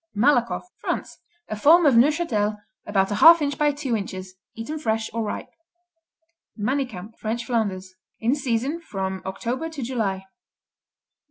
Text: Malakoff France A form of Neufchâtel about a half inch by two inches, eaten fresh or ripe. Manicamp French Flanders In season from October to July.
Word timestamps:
Malakoff 0.17 0.63
France 0.77 1.19
A 1.47 1.55
form 1.55 1.85
of 1.85 1.93
Neufchâtel 1.93 2.57
about 2.87 3.11
a 3.11 3.15
half 3.21 3.39
inch 3.39 3.55
by 3.55 3.71
two 3.71 3.95
inches, 3.95 4.33
eaten 4.55 4.79
fresh 4.79 5.11
or 5.13 5.21
ripe. 5.21 5.51
Manicamp 6.59 7.19
French 7.19 7.45
Flanders 7.45 7.93
In 8.19 8.33
season 8.33 8.81
from 8.81 9.21
October 9.27 9.69
to 9.69 9.83
July. 9.83 10.25